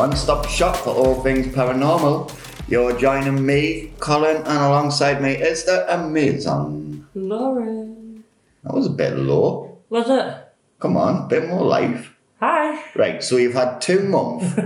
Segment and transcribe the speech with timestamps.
[0.00, 2.32] one stop shop for all things paranormal.
[2.70, 7.06] You're joining me, Colin, and alongside me is the amazing.
[7.14, 8.24] Lauren.
[8.64, 9.76] That was a bit low.
[9.90, 10.54] Was it?
[10.78, 12.16] Come on, a bit more life.
[12.38, 12.82] Hi.
[12.94, 14.58] Right, so you've had two month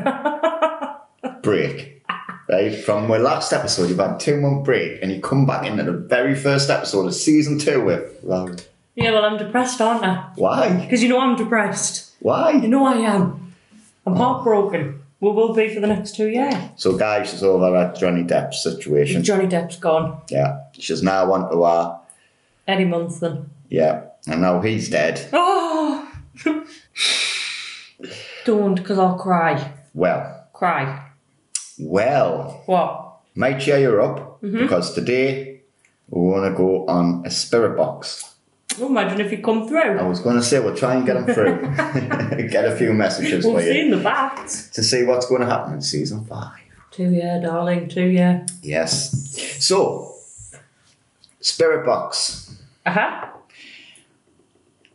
[1.43, 2.05] break.
[2.49, 5.83] Right, from my last episode, you've had two month break, and you come back into
[5.83, 8.59] the very first episode of season two with Lauren.
[8.95, 10.31] Yeah, well, I'm depressed, aren't I?
[10.37, 10.77] Why?
[10.77, 12.15] Because you know I'm depressed.
[12.21, 12.53] Why?
[12.53, 13.53] You know I am.
[14.07, 14.17] I'm oh.
[14.17, 15.01] heartbroken.
[15.25, 16.55] We will be for the next two years.
[16.77, 19.25] So, guys, she's over at Johnny Depp's situation.
[19.25, 20.21] Johnny Depp's gone.
[20.29, 22.03] Yeah, she's now on to our
[22.69, 23.49] Eddie Munson.
[23.71, 25.27] yeah, and now he's dead.
[25.33, 26.13] Oh!
[28.45, 29.73] Don't, because I'll cry.
[29.95, 31.09] Well, Cry.
[31.79, 33.21] well, What?
[33.35, 34.59] might cheer you up mm-hmm.
[34.59, 35.63] because today
[36.11, 38.34] we want to go on a spirit box.
[38.81, 39.99] Oh, imagine if you come through.
[39.99, 41.61] I was going to say we'll try and get them through,
[42.49, 44.71] get a few messages we'll for see you the bats.
[44.71, 46.59] to see what's going to happen in season five.
[46.91, 47.89] Two year, darling.
[47.89, 48.45] Two year.
[48.63, 49.65] Yes.
[49.65, 50.15] So,
[51.41, 52.57] spirit box.
[52.87, 53.27] Uh huh.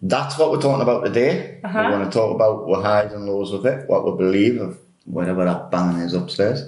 [0.02, 1.60] That's what we're talking about today.
[1.64, 1.84] Uh-huh.
[1.86, 4.80] We want to talk about our highs and lows of it, what we believe of
[5.06, 6.64] whatever that bang is upstairs.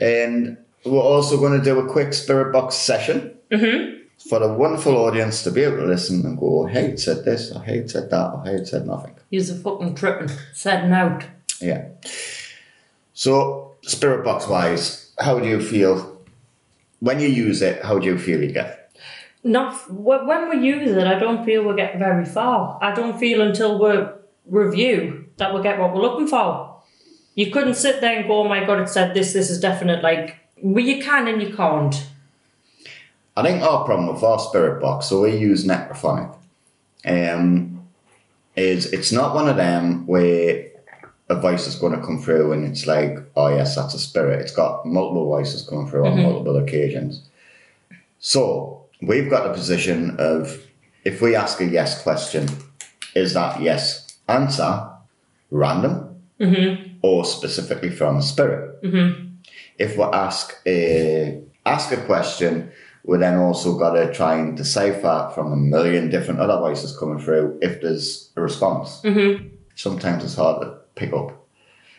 [0.00, 4.05] And we're also going to do a quick spirit box session Mm-hmm.
[4.18, 7.24] For the wonderful audience to be able to listen and go, oh, hey, it said
[7.24, 9.14] this, or hey, it said that, or hey, it said nothing.
[9.30, 10.30] He's a fucking tripping.
[10.52, 11.24] Setting out.
[11.60, 11.88] Yeah.
[13.12, 16.20] So, spirit box wise, how do you feel?
[17.00, 18.96] When you use it, how do you feel you get?
[19.44, 21.06] Not wh- when we use it.
[21.06, 22.78] I don't feel we get very far.
[22.82, 24.06] I don't feel until we
[24.46, 26.82] review that we get what we're looking for.
[27.34, 29.32] You couldn't sit there and go, "Oh my god, it said this.
[29.34, 31.94] This is definite." Like, well, you can and you can't.
[33.36, 36.34] I think our problem with our spirit box, so we use Necrophonic,
[37.04, 37.86] um,
[38.56, 40.68] is it's not one of them where
[41.28, 44.40] a voice is going to come through and it's like, oh yes, that's a spirit.
[44.40, 46.22] It's got multiple voices coming through on mm-hmm.
[46.22, 47.28] multiple occasions.
[48.18, 50.62] So we've got the position of
[51.04, 52.48] if we ask a yes question,
[53.14, 54.88] is that yes answer
[55.50, 56.98] random mm-hmm.
[57.02, 58.82] or specifically from a spirit?
[58.82, 59.26] Mm-hmm.
[59.78, 62.70] If we ask a ask a question,
[63.06, 67.18] we then also got to try and decipher from a million different other voices coming
[67.18, 69.00] through if there's a response.
[69.02, 69.46] Mm-hmm.
[69.76, 71.28] Sometimes it's hard to pick up.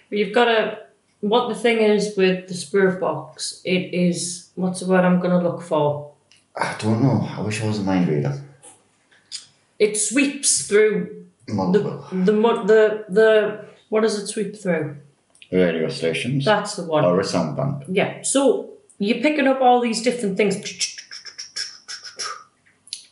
[0.10, 0.80] But you've got to.
[1.22, 5.32] What the thing is with the spirit box, it is what's the word I'm going
[5.32, 6.12] to look for.
[6.56, 7.28] I don't know.
[7.28, 8.40] I wish I was a mind reader.
[9.80, 13.66] It sweeps through the Multiple the the the.
[13.90, 14.98] What does it sweep through?
[15.52, 17.06] radio stations That's the one.
[17.06, 17.84] or a sound bank.
[17.88, 18.22] Yeah.
[18.22, 20.58] So you're picking up all these different things.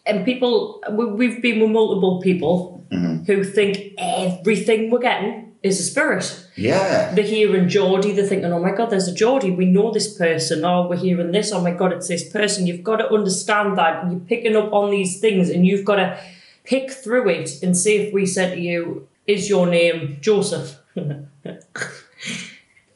[0.06, 3.24] And people, we- we've been with multiple people mm-hmm.
[3.24, 6.48] who think everything we're getting is a spirit.
[6.56, 7.12] Yeah.
[7.16, 10.64] They're hearing Geordie, they're thinking, oh my God, there's a Geordie, we know this person.
[10.64, 12.68] Oh, we're hearing this, oh my God, it's this person.
[12.68, 14.10] You've got to understand that.
[14.10, 16.20] You're picking up on these things and you've got to
[16.66, 20.80] pick through it and see if we said to you, is your name Joseph?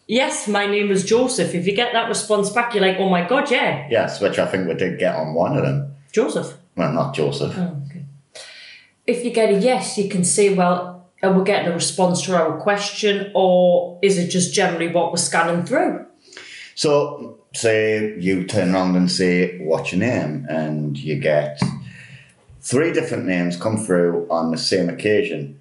[0.07, 1.55] yes, my name is Joseph.
[1.55, 4.45] If you get that response back, you're like, oh my God, yeah, Yes, which I
[4.45, 5.95] think we did get on one of them.
[6.11, 6.55] Joseph.
[6.79, 7.53] Well, not Joseph.
[7.57, 8.05] Oh, okay.
[9.05, 12.21] If you get a yes, you can say, well, uh, are we getting a response
[12.21, 16.05] to our question or is it just generally what we're scanning through?
[16.75, 20.47] So, say you turn around and say, What's your name?
[20.49, 21.61] And you get
[22.61, 25.59] three different names come through on the same occasion.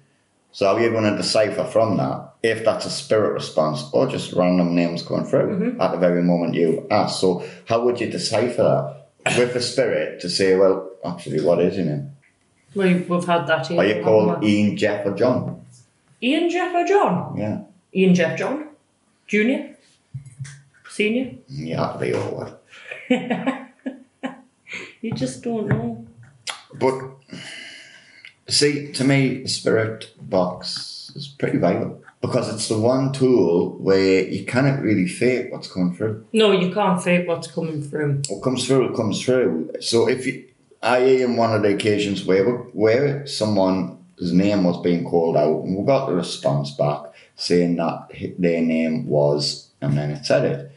[0.53, 4.07] So, how are you going to decipher from that if that's a spirit response or
[4.07, 5.81] just random names coming through mm-hmm.
[5.81, 7.19] at the very moment you ask?
[7.19, 8.98] So, how would you decipher that
[9.37, 12.11] with the spirit to say, Well, actually, what is your name?
[12.75, 13.79] We, we've had that here.
[13.79, 14.43] Are you called?
[14.43, 15.65] Ian, Jeff, or John?
[16.21, 17.35] Ian, Jeff, or John?
[17.37, 17.61] Yeah.
[17.95, 18.67] Ian, Jeff, John?
[19.27, 19.75] Junior?
[20.89, 21.33] Senior?
[21.47, 22.57] Yeah, to be over.
[25.01, 26.05] You just don't know.
[26.73, 26.93] But
[28.47, 34.27] see, to me, the spirit box is pretty vital because it's the one tool where
[34.27, 36.25] you cannot really fake what's coming through.
[36.33, 38.21] No, you can't fake what's coming through.
[38.27, 39.71] What comes through, it comes through.
[39.79, 40.45] So if you,
[40.83, 45.77] I in one of the occasions where where someone's name was being called out, and
[45.77, 47.03] we got the response back
[47.35, 50.71] saying that their name was, and then it said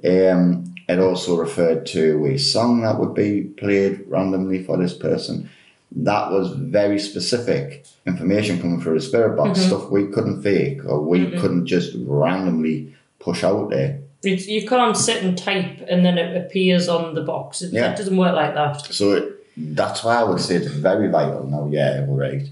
[0.00, 0.30] it.
[0.30, 5.50] Um, it also referred to a song that would be played randomly for this person.
[5.96, 9.68] That was very specific information coming through the spirit box, mm-hmm.
[9.68, 11.40] stuff we couldn't fake or we mm-hmm.
[11.40, 14.00] couldn't just randomly push out there.
[14.22, 17.62] It's, you can't sit and type and then it appears on the box.
[17.62, 17.92] It, Yeah.
[17.92, 18.92] it doesn't work like that.
[18.92, 21.46] So it, that's why I would say it's very vital.
[21.46, 22.42] Now, yeah, we're right.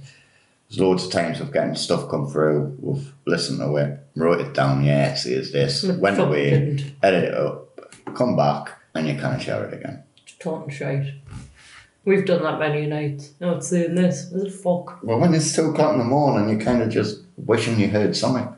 [0.69, 2.77] there's loads of times of getting stuff come through.
[2.81, 4.85] We've listened to it, wrote it down.
[4.85, 5.85] Yeah, see, it's this.
[5.85, 7.81] But Went away, edit it up,
[8.15, 10.05] come back, and you kind of share it again.
[10.39, 11.15] Talking shite.
[12.05, 13.33] We've done that many nights.
[13.41, 14.29] No, it's doing this.
[14.31, 15.03] What the fuck?
[15.05, 18.17] Well, when it's two o'clock in the morning, you're kind of just wishing you heard
[18.17, 18.49] something.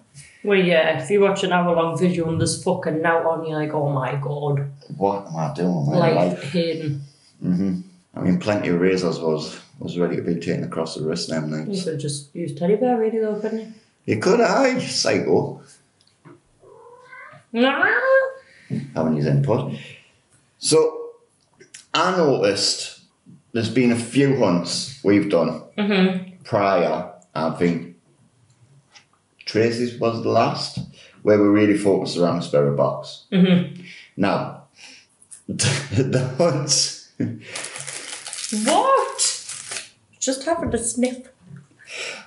[0.43, 3.58] Well, yeah, if you watch an hour long video and there's fucking now on, you're
[3.58, 4.70] like, oh my god.
[4.96, 5.87] What am I doing?
[5.87, 6.43] my Like, life?
[6.52, 7.02] Hayden.
[7.41, 7.81] hmm
[8.17, 11.50] I mean, plenty of razors was was ready to be taken across the wrist them
[11.50, 11.85] You nights.
[11.85, 13.73] could just use teddy bear really though, couldn't you?
[14.06, 15.61] You could, aye, psycho,
[17.52, 17.85] Nah.
[18.94, 19.75] having his input.
[20.58, 21.11] So,
[21.93, 22.94] I noticed
[23.54, 26.42] there's been a few hunts we've done Mm-hmm.
[26.44, 27.10] prior.
[27.34, 27.96] I think
[29.46, 30.78] Tracy's was the last
[31.22, 33.24] where we really focused around the spirit box.
[33.32, 33.82] Mm-hmm.
[34.16, 34.64] Now,
[35.48, 37.10] the hunts.
[38.64, 39.18] What?
[40.20, 41.28] Just having a sniff.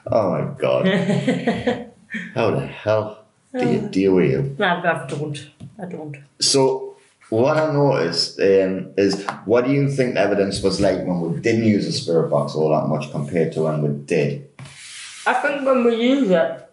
[0.07, 0.85] Oh my god.
[2.35, 3.25] How the hell
[3.57, 4.55] do you deal with you?
[4.63, 5.49] I don't.
[5.81, 6.17] I don't.
[6.39, 6.86] So,
[7.29, 11.39] what I noticed um, is what do you think the evidence was like when we
[11.39, 14.49] didn't use the spirit box all that much compared to when we did?
[15.25, 16.69] I think when we use it,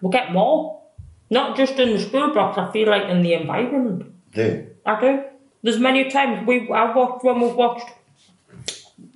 [0.00, 0.82] we get more.
[1.30, 4.12] Not just in the spirit box, I feel like in the environment.
[4.34, 5.24] Do I do.
[5.62, 7.88] There's many times we I've watched when we've watched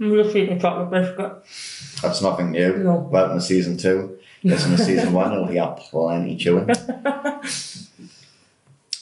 [0.01, 2.03] I'm just eating a chocolate biscuit.
[2.03, 2.77] that's nothing new.
[2.79, 2.97] No.
[3.11, 4.19] Welcome to season two.
[4.45, 6.69] Listen to season one, be up for chewing.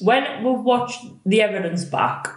[0.04, 2.28] When we've watched the evidence back,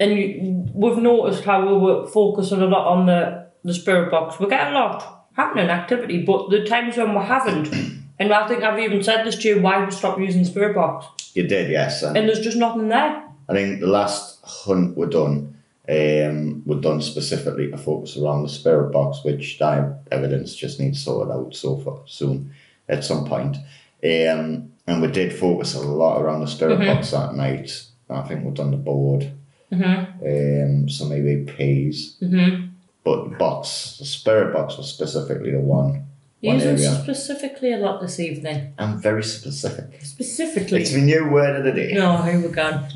[0.00, 4.40] and you, we've noticed how we were focusing a lot on the, the spirit box,
[4.40, 7.72] we get a lot happening activity, but the times when we haven't,
[8.18, 10.74] and I think I've even said this to you, why we stopped using the spirit
[10.74, 12.02] box, You did, yes.
[12.02, 13.22] And and there's just nothing there.
[13.48, 15.56] I think the last hunt we're done,
[15.88, 21.02] um, we're done specifically to focus around the spirit box, which that evidence just needs
[21.02, 22.52] sorted out so far soon
[22.88, 23.56] at some point.
[24.02, 27.84] Um, and we did focus a lot around the spirit box that night.
[28.10, 29.30] I think we've done the board,
[29.72, 32.66] um, some maybe peas, Mm-hmm.
[33.02, 36.06] but the box, the spirit box was specifically the one.
[36.40, 37.00] Using area.
[37.02, 38.74] specifically a lot this evening.
[38.78, 40.00] I'm very specific.
[40.02, 40.82] Specifically.
[40.82, 41.94] It's the new word of the day.
[41.94, 42.86] No, here we go.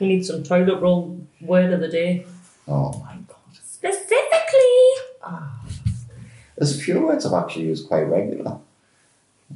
[0.00, 2.26] We need some toilet roll word of the day.
[2.66, 3.36] Oh my god.
[3.62, 4.80] Specifically.
[6.56, 8.58] There's a few words I've actually used quite regular.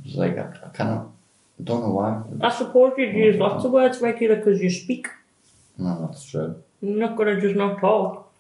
[0.08, 1.12] It's like, I, I kind of
[1.62, 2.22] don't know why.
[2.40, 5.06] I suppose you'd use lots of words regular because you speak.
[5.76, 6.56] No, that's true.
[6.80, 8.32] You're not gonna just not talk.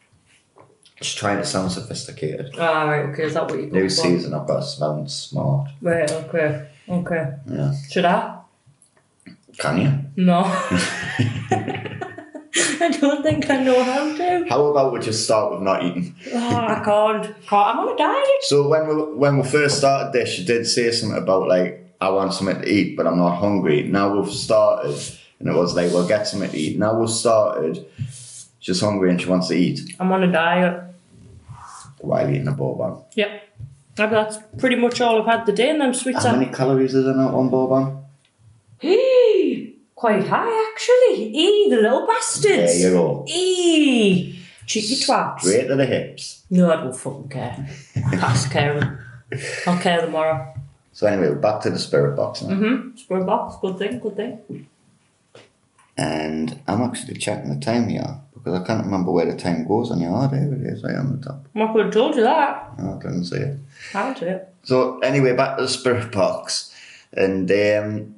[0.96, 2.54] Just trying to sound sophisticated.
[2.58, 3.90] Ah, right, okay, is that what you New for?
[3.90, 5.70] season, I've got to sound smart.
[5.80, 7.34] Right, okay, okay.
[7.46, 7.72] Yeah.
[7.90, 8.40] Should I?
[9.58, 10.24] Can you?
[10.24, 10.42] No.
[12.80, 14.46] I don't think I know how to.
[14.48, 16.14] How about we just start with not eating?
[16.32, 17.24] Oh, I can't.
[17.46, 17.66] can't.
[17.68, 18.42] I'm on a diet.
[18.42, 22.10] So when we when we first started this, you did say something about like I
[22.10, 23.82] want something to eat, but I'm not hungry.
[23.82, 24.96] Now we've started,
[25.40, 26.78] and it was like we'll get something to eat.
[26.78, 27.84] Now we've started.
[28.60, 30.82] She's hungry and she wants to eat I'm on a diet.
[32.00, 33.04] while eating a boban.
[33.14, 33.42] Yep.
[33.98, 37.04] And that's pretty much all I've had today, and them sweets How many calories is
[37.06, 38.04] in that one boban?
[39.98, 41.36] Quite high, actually.
[41.36, 42.80] Eee, the little bastards.
[42.80, 43.24] There you go.
[43.28, 45.40] Eee, cheeky twats.
[45.40, 46.44] Straight to the hips.
[46.50, 47.68] No, I don't fucking care.
[48.12, 48.98] Pass caring.
[49.66, 50.54] I'll care tomorrow.
[50.92, 52.54] So anyway, back to the spirit box now.
[52.54, 52.96] Mm-hmm.
[52.96, 54.68] Square box, good thing, good thing.
[55.96, 59.90] And I'm actually checking the time here because I can't remember where the time goes
[59.90, 61.44] on your oh, there it is right on the top.
[61.56, 62.70] I could have told you that.
[62.78, 63.58] Oh, I didn't see it.
[63.90, 64.54] Can't it?
[64.62, 66.72] So anyway, back to the spirit box.
[67.12, 68.14] And um,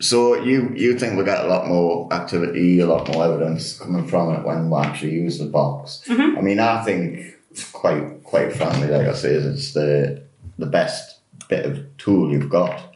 [0.00, 4.06] so you you think we get a lot more activity, a lot more evidence coming
[4.06, 6.02] from it when we actually use the box.
[6.06, 6.38] Mm-hmm.
[6.38, 7.36] I mean, I think
[7.72, 10.22] quite quite frankly, like I say, it's the
[10.58, 12.94] the best bit of tool you've got.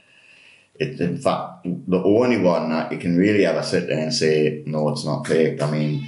[0.79, 4.63] It's in fact the only one that you can really ever sit there and say
[4.67, 5.63] no, it's not faked.
[5.63, 6.07] I mean,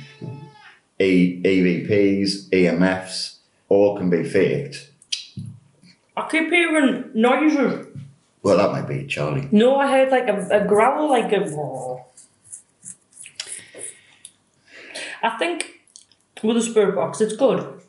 [0.98, 3.36] e- EVPs, EMFs,
[3.68, 4.90] all can be faked.
[6.16, 7.86] I keep hearing noises.
[8.42, 9.48] Well, that might be Charlie.
[9.52, 11.40] No, I heard like a, a growl, like a.
[11.40, 12.04] roar.
[15.22, 15.80] I think
[16.42, 17.80] with the spirit box, it's good,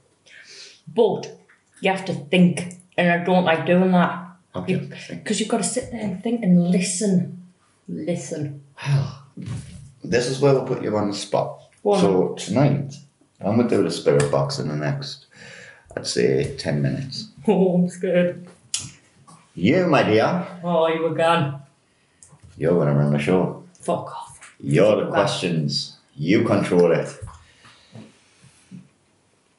[0.88, 1.39] but
[1.81, 4.19] you have to think, and I don't like doing that
[4.55, 4.75] Okay.
[5.10, 7.48] because you've got to sit there and think and listen,
[7.88, 8.62] listen.
[8.86, 9.24] Well,
[10.03, 11.60] this is where we'll put you on the spot.
[11.83, 12.00] On.
[12.00, 12.93] so tonight,
[13.41, 15.25] I'm gonna do the spirit box in the next,
[15.98, 17.29] I'd say, ten minutes.
[17.48, 18.48] Oh, I'm scared.
[19.55, 21.62] You, my dear, Oh, you were gone.
[22.57, 23.63] you're gonna run the show.
[23.79, 24.55] Fuck off.
[24.60, 25.98] You're the questions.
[26.15, 27.10] You control it.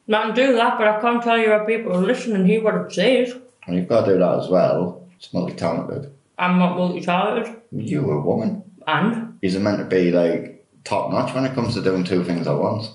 [0.09, 2.93] Can do that, but I can't tell you how people listen and hear what it
[2.93, 3.35] says.
[3.67, 5.03] And you've got to do that as well.
[5.17, 6.13] It's multi-talented.
[6.39, 7.57] I'm not multi-talented.
[7.73, 8.63] You're a woman.
[8.87, 9.39] And?
[9.41, 12.59] You're meant to be like top notch when it comes to doing two things at
[12.59, 12.91] once.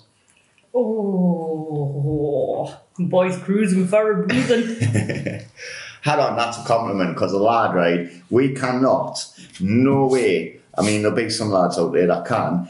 [0.73, 5.41] Oh, boys cruising for a breathing.
[6.01, 8.09] Head on, that's a compliment because a lad, right?
[8.29, 9.25] We cannot,
[9.59, 10.59] no way.
[10.77, 12.69] I mean, there'll be some lads out there that can,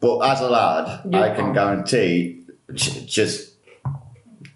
[0.00, 1.54] but as a lad, You I can can't.
[1.54, 2.42] guarantee
[2.74, 3.52] just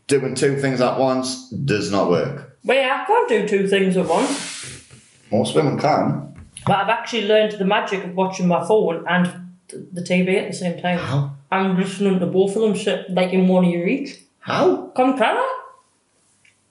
[0.08, 2.58] doing two things at once does not work.
[2.64, 4.84] Wait, I can't do two things at once.
[5.30, 6.34] Most women can.
[6.66, 9.30] But I've actually learned the magic of watching my phone and
[9.92, 10.98] the TV at the same time.
[10.98, 11.36] How?
[11.52, 14.18] I'm listening to both of them, shit, like in one ear each.
[14.40, 14.86] How?
[14.96, 15.44] Come clever.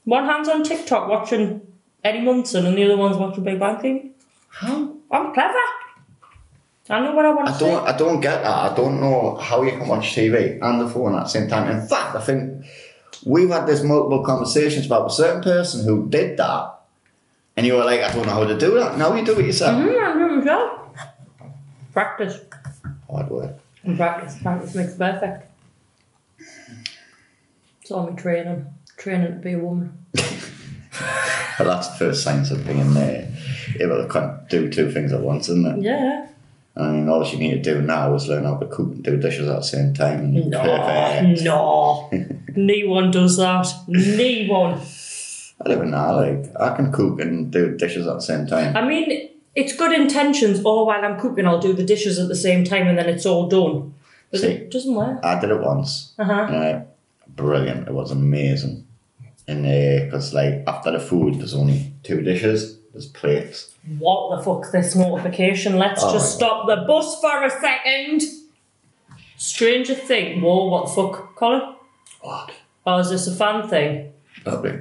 [0.08, 1.68] One hand's on TikTok watching
[2.02, 4.12] Eddie Munson and the other one's watching Big Bang Theory.
[4.48, 4.94] How?
[5.12, 5.54] I'm clever.
[6.90, 7.66] I know what I want to I say.
[7.70, 7.88] don't.
[7.90, 8.72] I don't get that.
[8.72, 11.70] I don't know how you can watch TV and the phone at the same time.
[11.70, 12.64] In fact, I think
[13.26, 16.74] we've had this multiple conversations about a certain person who did that,
[17.58, 19.46] and you were like, "I don't know how to do that." Now you do it
[19.46, 19.76] yourself.
[19.76, 20.80] Mm, I do it myself.
[21.92, 22.40] Practice.
[23.12, 23.56] Hard work.
[23.84, 24.38] And practice.
[24.42, 25.52] Practice makes perfect.
[27.82, 28.66] It's all me training.
[28.98, 30.06] Training to be a woman.
[30.14, 33.32] But that's the first signs of being uh,
[33.80, 35.84] able to kind of do two things at once, isn't it?
[35.84, 36.28] Yeah.
[36.76, 39.18] I mean, all you need to do now is learn how to cook and do
[39.18, 40.50] dishes at the same time.
[40.50, 40.62] No.
[40.62, 41.42] perfect.
[41.44, 42.10] No.
[42.56, 43.68] no one does that.
[43.88, 44.80] No one.
[45.66, 46.10] I in that.
[46.12, 48.78] Like, I can cook and do dishes at the same time.
[48.78, 50.64] I mean, it's good intentions.
[50.64, 53.26] Or while I'm cooking, I'll do the dishes at the same time and then it's
[53.26, 53.96] all done.
[54.30, 54.48] But See.
[54.48, 55.20] it doesn't work.
[55.24, 56.14] I did it once.
[56.20, 56.34] Uh huh.
[56.34, 56.84] Uh,
[57.28, 57.88] brilliant.
[57.88, 58.87] It was amazing.
[59.48, 62.78] And because like after the food, there's only two dishes.
[62.92, 63.74] There's plates.
[64.00, 65.78] What the fuck's this notification?
[65.78, 68.24] Let's Oh just stop the bus for a second.
[69.38, 70.42] Stranger thing.
[70.42, 71.76] Whoa, what the fuck, Colin?
[72.22, 72.52] What?
[72.86, 74.14] Oh, is this a fan thing?
[74.46, 74.80] Lovely.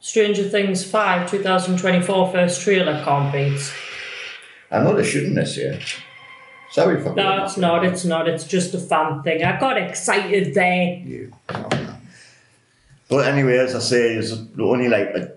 [0.00, 3.72] Stranger Things 5 2024 first trailer can't beat.
[4.70, 5.78] I know they're shooting this year.
[6.70, 9.44] Sorry for No, it's not, it's not, it's just a fan thing.
[9.44, 10.94] I got excited there.
[11.04, 11.32] you.
[13.12, 15.32] But anyway, as I say, there's only like a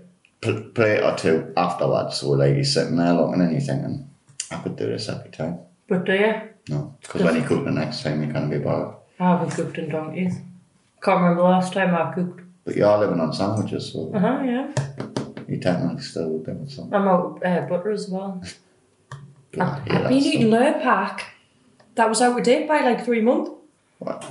[0.74, 2.17] plate or two afterwards.
[2.20, 4.10] So like you're sitting there looking and you're thinking,
[4.50, 5.60] I could do this every time.
[5.89, 6.34] But do you?
[6.70, 8.96] No, because when you cook the next time, you can't be bothered.
[9.20, 10.36] I haven't cooked in donkeys.
[11.03, 12.41] Can't remember the last time I cooked.
[12.63, 14.72] But you are living on sandwiches, so Uh huh, yeah.
[15.46, 16.94] you technically still doing something.
[16.94, 18.41] I'm out uh, butter as well.
[19.51, 21.22] Good I've, to hear that been eating Lurpak.
[21.96, 23.51] That was out of date by like three months.
[24.00, 24.22] What?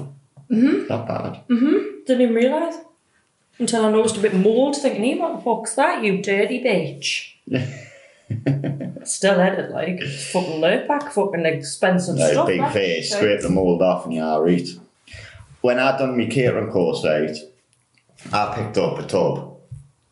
[0.51, 0.87] Mm-hmm.
[0.89, 1.45] Not bad.
[1.49, 2.07] Mhm.
[2.07, 2.77] Didn't even realise.
[3.58, 6.62] Until I noticed a bit of mould, thinking, hey, what the fuck's that, you dirty
[6.62, 7.30] bitch?
[9.04, 12.46] Still at it, like, it's fucking Lurpak, fucking expensive No, stuff.
[12.46, 14.66] big face, scrape the mould off and you are right.
[15.61, 17.37] When I done my catering course, right,
[18.32, 19.50] I picked up a tub.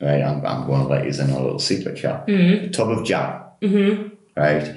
[0.01, 2.29] Right, I'm, I'm going to let you in a little secret chat.
[2.29, 3.43] A tub of jam.
[3.63, 4.09] Mm-hmm.
[4.37, 4.75] Right,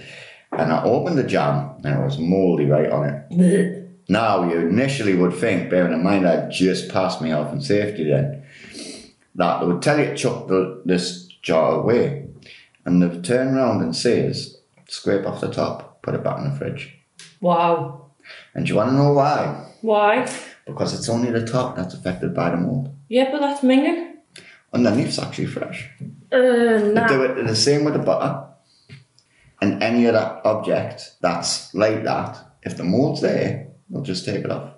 [0.52, 3.82] and I opened the jam and it was mouldy right on it.
[4.08, 8.04] Now, you initially would think, bearing in mind I just passed my health and safety
[8.10, 8.45] then,
[9.36, 12.28] that they would tell you to chuck the, this jar away.
[12.86, 16.56] And they've turned around and says, scrape off the top, put it back in the
[16.58, 16.94] fridge.
[17.42, 18.12] Wow.
[18.54, 19.72] And do you want to know why?
[19.82, 20.30] Why?
[20.66, 22.96] Because it's only the top that's affected by the mold.
[23.08, 24.14] Yeah, but that's minging.
[24.74, 25.90] Underneath's actually fresh.
[26.32, 28.48] Uh, They do it the same with the butter.
[29.62, 34.52] And any other object that's like that, if the mold's there, they'll just take it
[34.52, 34.74] off.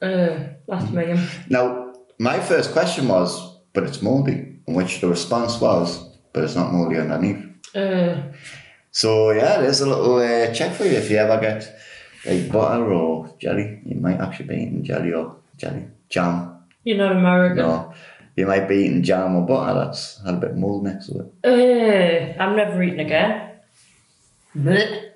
[0.00, 1.20] Uh, that's minging.
[1.48, 6.54] Now, my first question was, but it's mouldy, in which the response was, but it's
[6.56, 7.44] not mouldy underneath.
[7.74, 8.22] Uh,
[8.90, 11.64] So yeah, there's a little uh, check for you if you ever get
[12.26, 13.80] like butter or jelly.
[13.86, 16.58] You might actually be eating jelly or jelly jam.
[16.84, 17.56] you're not American.
[17.64, 17.94] No,
[18.36, 21.20] you might be eating jam or butter that's had a bit of mold next to
[21.20, 21.28] it.
[21.42, 23.50] Uh, I'm never eating again.
[24.54, 25.11] Blech.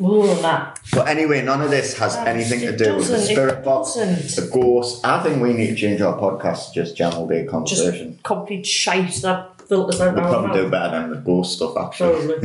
[0.00, 0.40] Ooh.
[0.40, 4.44] But anyway, none of this has anything to do with the spirit box, doesn't.
[4.44, 5.04] the ghost.
[5.04, 8.12] I think we need to change our podcast to just general all conversation.
[8.12, 11.76] Just complete shite that filters out We'll our probably do better than the ghost stuff
[11.76, 12.36] actually.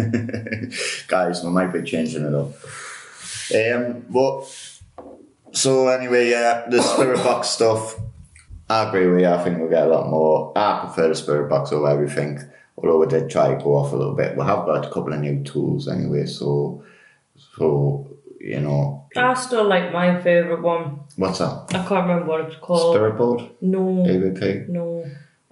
[1.07, 2.53] Guys, we might be changing it up.
[3.55, 4.45] Um, but
[5.51, 7.99] so anyway, yeah, the spirit box stuff.
[8.69, 9.27] I agree with you.
[9.27, 10.51] I think we'll get a lot more.
[10.57, 12.39] I prefer the spirit box over everything.
[12.77, 15.13] Although we did try to go off a little bit, we have got a couple
[15.13, 16.25] of new tools anyway.
[16.25, 16.83] So,
[17.57, 18.07] so
[18.39, 20.99] you know, I still like my favourite one.
[21.15, 21.65] what's that?
[21.69, 22.93] I can't remember what it's called.
[22.95, 25.05] Spirit board, No, AVP, no,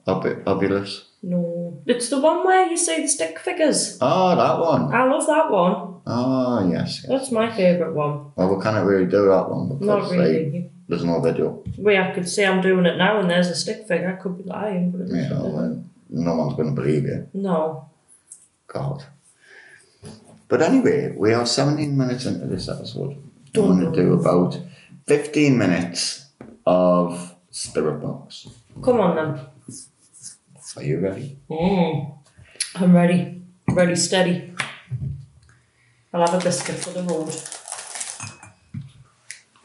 [0.08, 1.03] Obu- Ovilus.
[1.24, 1.79] no.
[1.86, 3.98] It's the one where you see the stick figures.
[4.01, 4.93] Oh, that one.
[4.93, 6.01] I love that one.
[6.05, 7.01] Oh, yes.
[7.03, 7.05] yes.
[7.08, 8.31] That's my favourite one.
[8.36, 10.70] Well, we can't really do that one because Not really.
[10.89, 11.63] There's no video.
[11.77, 14.10] Wait, I could say I'm doing it now and there's a stick figure.
[14.17, 17.29] I could be lying, but it's Yeah, well, no one's going to believe you.
[17.34, 17.86] no.
[18.67, 19.03] God.
[20.51, 23.15] But anyway, we are 17 minutes into this episode.
[23.53, 24.60] Dun, want to do about
[25.08, 26.25] 15 minutes
[26.65, 28.50] of Spirit Box.
[28.84, 29.46] Come on then.
[30.75, 31.38] Are you ready?
[31.50, 32.17] Mm.
[32.75, 33.43] I'm ready.
[33.70, 34.53] Ready, steady.
[36.13, 37.34] I'll have a biscuit for the road.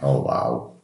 [0.00, 0.74] Oh, wow.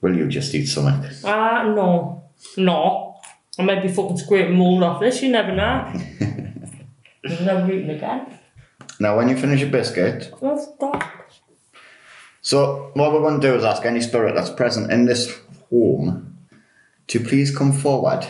[0.00, 1.10] Will you just eat something?
[1.24, 2.24] Ah, no.
[2.56, 3.20] No.
[3.58, 5.92] I might be fucking scraping mold off this, you never know.
[7.24, 8.38] Never eaten again.
[9.00, 11.02] Now, when you finish your biscuit, Oh, stop.
[12.42, 15.40] so what we're going to do is ask any spirit that's present in this
[15.70, 16.36] home
[17.08, 18.26] to please come forward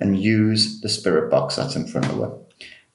[0.00, 2.32] and use the spirit box that's in front of her.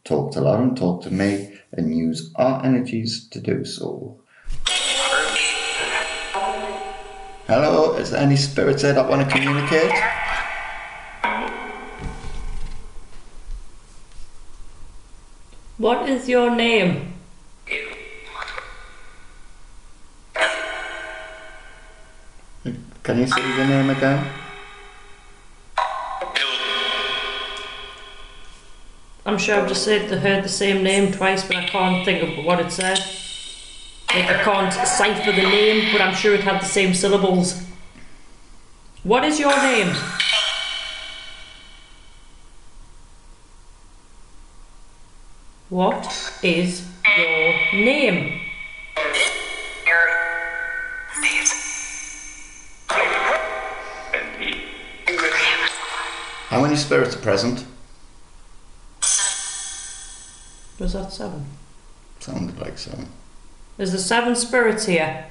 [0.03, 4.19] Talk to Lauren, talk to me, and use our energies to do so.
[7.47, 9.91] Hello, is there any spirits there that want to communicate?
[15.77, 17.13] What is your name?
[23.03, 24.27] Can you say your name again?
[29.25, 32.43] I'm sure I've just said heard the same name twice, but I can't think of
[32.43, 32.97] what it said.
[34.15, 37.61] Like I can't cipher the name, but I'm sure it had the same syllables.
[39.03, 39.95] What is your name?
[45.69, 48.39] What is your name?
[56.47, 57.65] How many spirits are present?
[60.79, 61.45] Was that seven?
[62.21, 63.09] Sounded like seven.
[63.77, 65.25] Is the seven spirits here?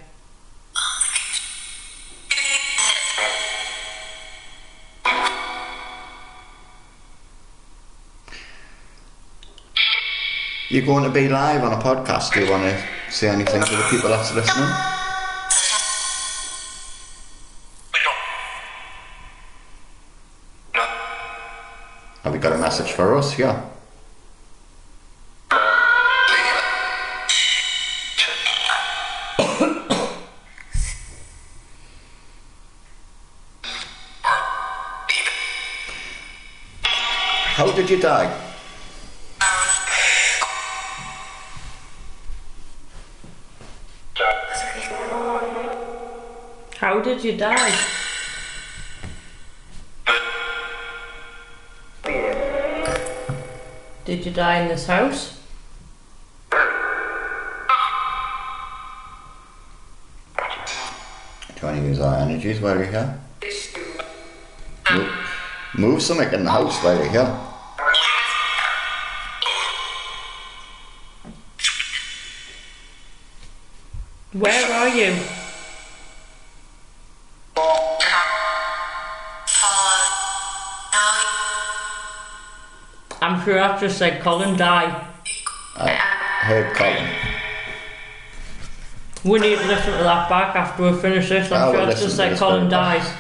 [10.69, 12.35] You're going to be live on a podcast.
[12.35, 14.69] Do you want to say anything to the people that's listening?
[22.25, 23.39] Have you got a message for us?
[23.39, 23.65] Yeah.
[37.55, 38.46] How did you die?
[47.07, 47.73] Did you die?
[54.05, 55.41] Did you die in this house?
[56.51, 56.57] Do
[61.61, 63.21] you want to use our energies while you're here?
[64.93, 65.13] Move,
[65.75, 67.39] move something in the house while you're here.
[74.33, 75.46] Where are you?
[83.55, 85.07] I just said Colin die.
[85.77, 87.09] I heard Colin.
[89.25, 91.51] We need to listen to that back after we finish this.
[91.53, 93.13] I I'm will sure listen just to this Colin dies.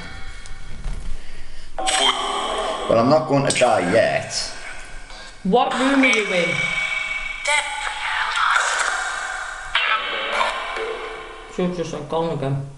[1.79, 4.33] Well, I'm not going to die yet.
[5.45, 6.55] What room are you in?
[11.55, 12.69] Should just said Colin again.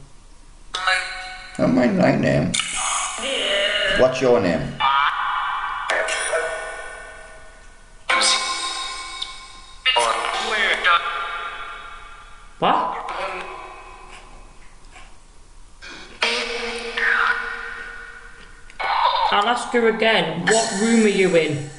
[1.59, 2.53] Not my right name.
[3.99, 4.75] What's your name?
[12.59, 12.95] What?
[19.31, 20.45] I'll ask you again.
[20.47, 21.71] What room are you in?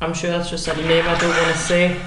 [0.00, 2.00] I'm sure that's just a name I don't want to say.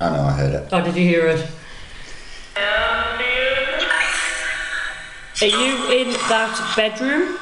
[0.00, 0.68] I know, I heard it.
[0.72, 1.48] Oh, did you hear it?
[5.42, 7.36] Are you in that bedroom?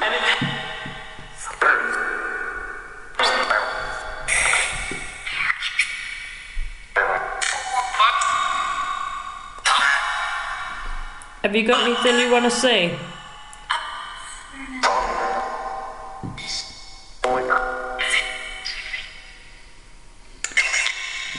[11.55, 12.99] Have you got anything you want to say?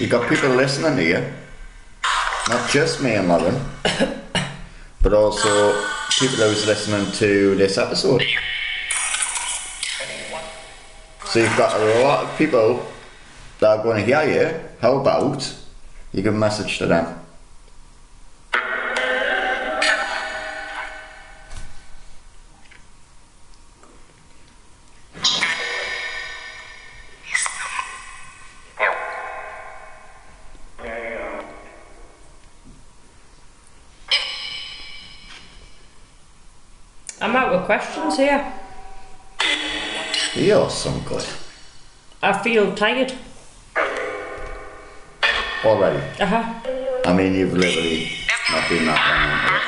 [0.01, 1.33] You got people listening to you.
[2.49, 3.61] Not just me and Lauren,
[5.03, 5.85] but also
[6.19, 8.23] people who's listening to this episode.
[11.27, 12.87] So you've got a lot of people
[13.59, 14.61] that are going to hear you.
[14.81, 15.55] How about
[16.15, 17.26] you a message to them?
[37.67, 38.53] Questions here.
[40.35, 41.27] You're some good.
[42.23, 43.13] I feel tired.
[45.65, 45.99] Already.
[46.21, 46.55] Uh huh.
[47.05, 48.09] I mean, you've literally
[48.53, 49.63] not been that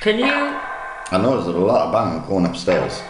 [0.00, 0.24] Can you.
[0.26, 3.02] I know there's a lot of banging going upstairs.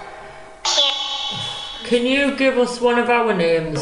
[1.84, 3.78] can you give us one of our names?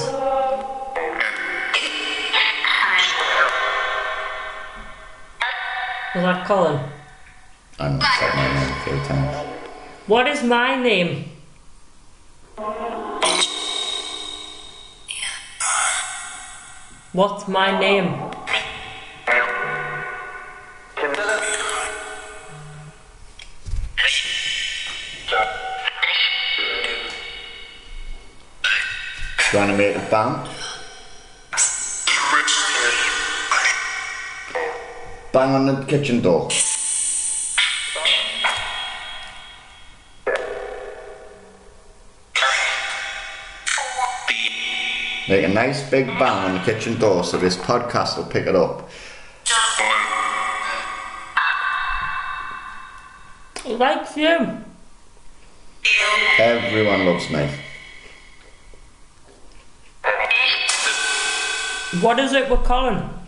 [6.13, 6.81] Was that Colin?
[7.79, 9.47] I know I've said my name a few times.
[10.09, 11.31] What is my name?
[17.13, 18.07] What's my name?
[29.39, 30.60] Do you want to make it bang?
[35.33, 36.49] Bang on the kitchen door.
[45.29, 48.57] Make a nice big bang on the kitchen door so this podcast will pick it
[48.57, 48.91] up.
[53.65, 54.65] Likes you.
[56.41, 57.49] Everyone loves me.
[62.01, 63.20] What is it with Colin?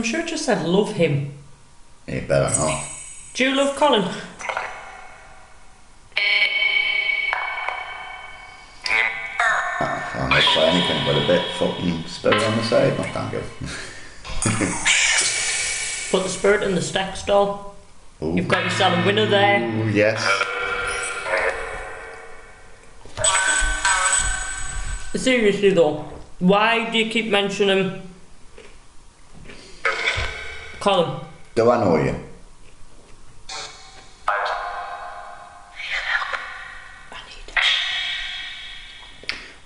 [0.00, 1.30] I'm sure it just said love him.
[2.06, 2.84] You better not.
[3.34, 4.00] Do you love Colin?
[10.14, 12.96] I'm not for anything but a bit fucking spirit on the side.
[12.96, 13.32] Not thank.
[16.10, 17.76] Put the spirit in the stack stall.
[18.22, 18.34] Ooh.
[18.34, 19.68] You've got yourself a winner there.
[19.68, 20.26] Ooh, yes.
[25.14, 26.06] Seriously though,
[26.38, 28.09] why do you keep mentioning
[30.80, 31.20] Colin?
[31.54, 32.16] Do I know you?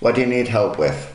[0.01, 1.13] What do you need help with?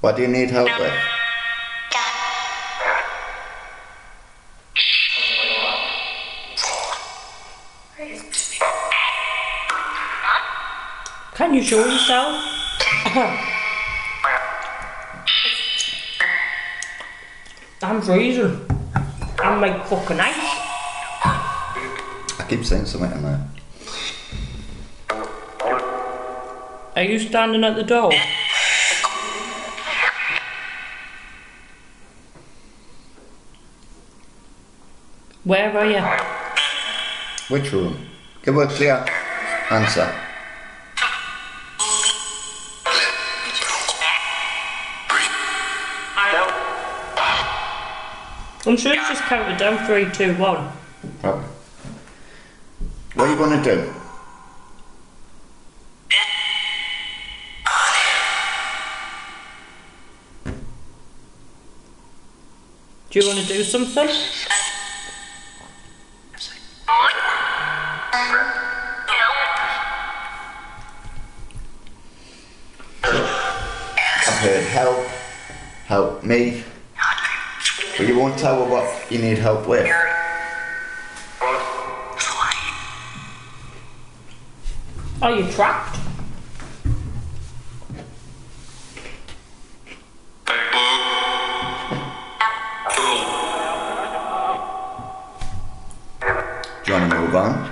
[0.00, 1.09] What do you need help with?
[11.50, 12.44] Can you show yourself?
[17.82, 18.64] I'm freezing.
[19.40, 20.36] I'm like fucking ice.
[22.38, 23.48] I keep saying something in there.
[26.94, 28.12] Are you standing at the door?
[35.42, 36.00] Where are you?
[37.48, 38.06] Which room?
[38.44, 39.04] Give a clear
[39.68, 40.29] answer.
[48.66, 50.70] I'm sure it's just counted down three, two, one.
[51.20, 51.46] Probably.
[53.14, 53.92] What are you going to do?
[63.10, 64.08] Do you want to do something?
[74.22, 75.06] I've heard help,
[75.86, 76.62] help me.
[78.00, 79.90] But you won't tell her what you need help with.
[85.20, 85.98] Are you trapped?
[96.84, 97.70] Do you want to move on?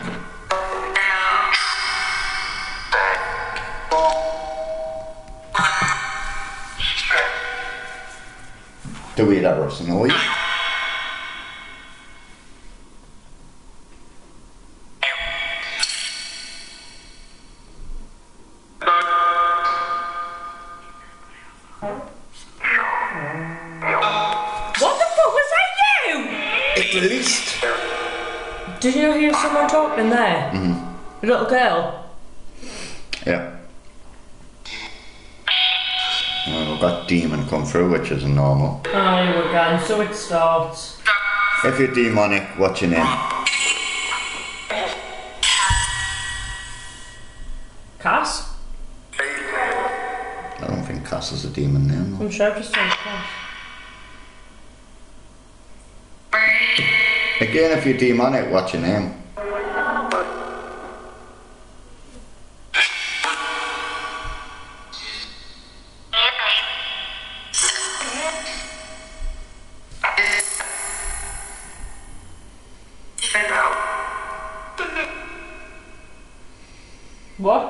[9.16, 10.10] Do we ever us annoy?
[29.98, 30.50] Talking there?
[30.52, 31.24] Mm-hmm.
[31.24, 32.04] A little girl.
[33.26, 33.56] Yeah.
[36.46, 38.80] Well, we've got demon come through, which is normal.
[38.86, 39.78] Oh, here we go.
[39.86, 41.00] So it starts.
[41.64, 43.06] If you're demonic, what's your name?
[47.98, 48.54] Cass?
[49.18, 52.12] I don't think Cass is a demon name.
[52.12, 52.20] no.
[52.24, 53.26] I'm sure I just said Cass.
[57.40, 59.14] Again, if you're demonic, what's your name?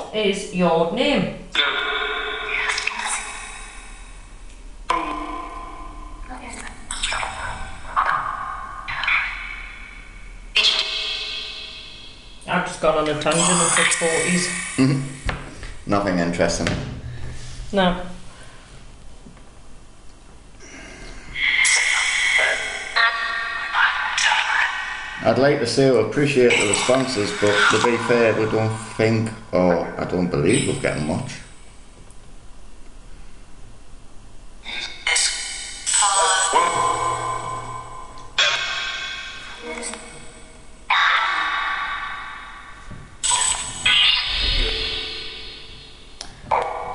[0.09, 1.37] What is your name?
[12.49, 15.03] I've just gone on a tangent and the 40s.
[15.87, 16.68] Nothing interesting.
[17.71, 18.01] No.
[25.29, 29.31] I'd like to say we appreciate the responses, but to be fair, we don't think,
[29.53, 31.35] or I don't believe we're getting much.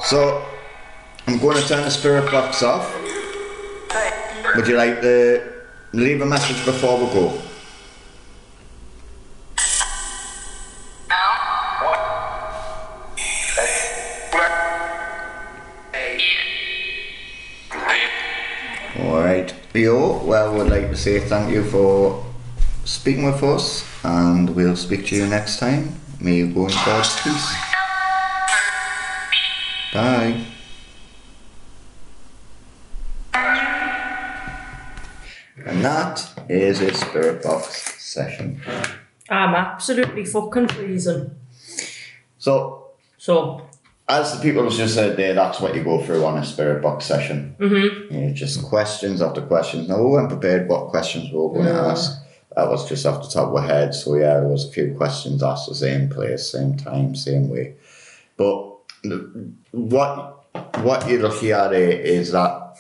[0.06, 0.44] So,
[1.28, 2.92] I'm going to turn the spirit box off.
[4.56, 5.54] Would you like to
[5.92, 7.40] leave a message before we go?
[21.04, 22.24] Say thank you for
[22.86, 26.00] speaking with us, and we'll speak to you next time.
[26.22, 27.56] May you go in God's peace.
[29.94, 30.46] Bye.
[35.66, 38.62] And that is a spirit box session.
[39.30, 41.36] I'm absolutely fucking freezing.
[42.38, 43.68] So, So,
[44.10, 46.82] as the people have just said there, that's what you go through on a spirit
[46.82, 47.56] box session.
[47.60, 48.14] Mm-hmm.
[48.14, 49.88] Yeah, just questions after questions.
[49.88, 52.20] Now, we weren't prepared what questions we were going to ask.
[52.56, 53.96] That was just off the top of our head.
[53.96, 57.76] So, yeah, there was a few questions asked the same place, same time, same way.
[58.38, 58.72] But
[59.04, 60.30] the- what
[60.82, 62.78] what you're looking at here is that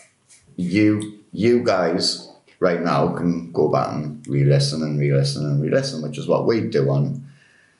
[0.57, 6.17] you you guys right now can go back and re-listen and re-listen and re-listen, which
[6.19, 7.25] is what we do on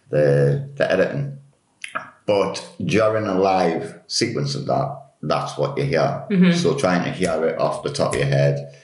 [0.09, 1.37] the the editing.
[2.25, 6.25] But during a live sequence of that, that's what you hear.
[6.53, 8.75] So trying to hear it off the top of your head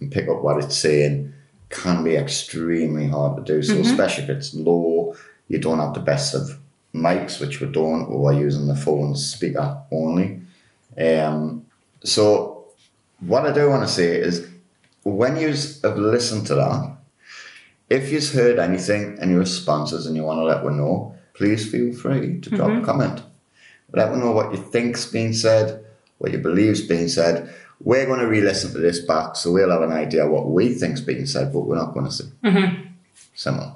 [0.00, 1.32] and pick up what it's saying
[1.70, 3.62] can be extremely hard to do.
[3.62, 5.14] So especially if it's low,
[5.48, 6.58] you don't have the best of
[6.94, 10.40] mics, which we don't, or we're using the phone speaker only.
[10.98, 11.66] Um,
[12.04, 12.64] so
[13.20, 14.48] what I do want to say is
[15.04, 15.48] when you
[15.82, 16.96] have listened to that,
[17.90, 21.94] if you've heard anything, any responses, and you want to let one know, please feel
[21.94, 22.84] free to drop a mm-hmm.
[22.84, 23.22] comment.
[23.92, 25.84] Let me know what you think's been said,
[26.18, 27.54] what you believe's been said.
[27.80, 31.00] We're going to re-listen to this back, so we'll have an idea what we think's
[31.00, 32.24] been said, but we're not going to say.
[33.34, 33.72] Similar.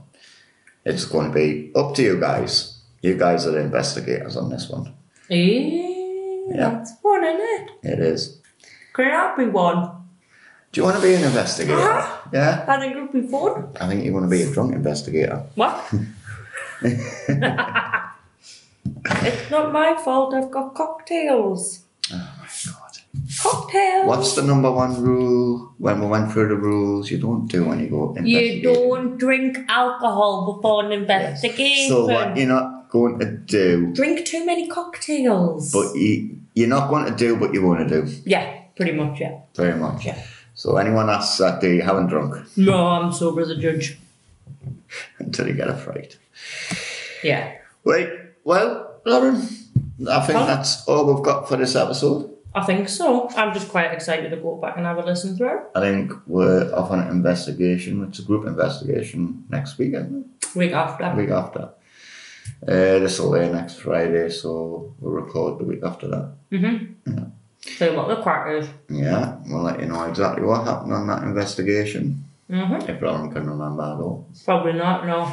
[0.85, 2.81] It's going to be up to you guys.
[3.01, 4.92] You guys are the investigators on this one.
[5.31, 6.70] eh, Yeah.
[6.70, 7.70] that's fun, isn't it?
[7.85, 8.40] It is.
[8.92, 10.03] Can I be one?
[10.72, 11.79] Do you want to be an investigator?
[11.79, 12.29] Uh-huh.
[12.33, 12.64] Yeah.
[12.66, 13.68] I think it would be fun.
[13.81, 15.44] I think you want to be a drunk investigator.
[15.55, 15.92] What?
[19.23, 20.35] it's not my fault.
[20.35, 21.85] I've got cocktails.
[22.12, 22.79] Oh my god.
[23.40, 24.07] Cocktails.
[24.07, 27.11] What's the number one rule when we went through the rules?
[27.11, 31.88] You don't do when you go You don't drink alcohol before an investigation.
[31.88, 35.73] So what you're not going to do, Drink too many cocktails.
[35.73, 39.21] but you, you're not going to do, what you want to do yeah, pretty much.
[39.21, 39.40] Yeah.
[39.55, 40.05] very much.
[40.05, 40.23] Yeah.
[40.55, 43.99] So anyone asks that you haven't drunk No, I'm sober as a judge.
[45.18, 46.18] until you get a fright.
[47.23, 47.53] Yeah.
[47.85, 48.09] Right.
[48.45, 50.47] Well, Lauren, I think Huh?
[50.47, 52.31] that's all we've got for this episode.
[52.55, 53.29] I think so.
[53.37, 55.61] I'm just quite excited to go back and have a listen through.
[55.75, 58.05] I think we're off on an investigation.
[58.09, 60.55] It's a group investigation next week, isn't it?
[60.57, 61.14] Week after.
[61.16, 61.71] week after.
[62.66, 66.33] Uh, this will air next Friday, so we'll record the week after that.
[66.51, 67.12] Mm-hmm.
[67.16, 67.25] Yeah.
[67.79, 68.68] So what the crack is.
[68.90, 72.90] Yeah, we'll let you know exactly what happened on that investigation, Mm-hmm.
[72.90, 74.29] if Lauren can remember at all.
[74.45, 75.33] Probably not, no.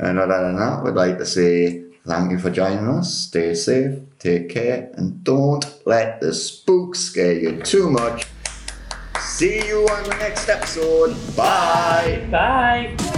[0.00, 3.14] And other than that, we'd like to say thank you for joining us.
[3.14, 8.26] Stay safe, take care, and don't let the spooks scare you too much.
[9.20, 11.16] See you on the next episode.
[11.36, 12.26] Bye.
[12.30, 13.11] Bye.